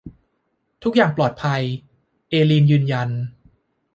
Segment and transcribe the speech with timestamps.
[0.83, 1.61] ทุกอย่างปลอดภัย
[2.29, 3.09] เอลีนยืนยัน